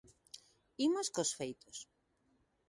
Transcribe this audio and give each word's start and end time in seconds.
Imos 0.87 1.07
cos 1.15 1.31
feitos. 1.39 1.77